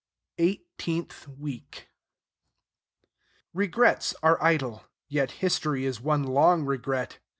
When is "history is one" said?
5.29-6.23